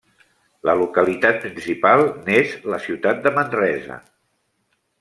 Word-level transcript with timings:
La 0.69 0.73
localitat 0.79 1.37
principal 1.43 2.03
n'és 2.31 2.57
la 2.75 2.81
ciutat 2.89 3.23
de 3.27 3.35
Manresa. 3.39 4.03